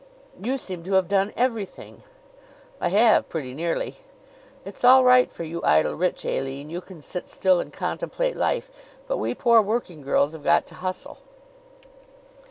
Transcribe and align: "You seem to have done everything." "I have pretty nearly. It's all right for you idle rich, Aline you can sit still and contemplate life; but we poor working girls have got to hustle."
"You 0.43 0.57
seem 0.57 0.81
to 0.85 0.93
have 0.93 1.07
done 1.07 1.31
everything." 1.37 2.01
"I 2.79 2.87
have 2.89 3.29
pretty 3.29 3.53
nearly. 3.53 3.97
It's 4.65 4.83
all 4.83 5.03
right 5.03 5.31
for 5.31 5.43
you 5.43 5.61
idle 5.63 5.93
rich, 5.93 6.25
Aline 6.25 6.71
you 6.71 6.81
can 6.81 7.03
sit 7.03 7.29
still 7.29 7.59
and 7.59 7.71
contemplate 7.71 8.35
life; 8.35 8.71
but 9.05 9.17
we 9.19 9.35
poor 9.35 9.61
working 9.61 10.01
girls 10.01 10.33
have 10.33 10.43
got 10.43 10.65
to 10.65 10.73
hustle." 10.73 11.19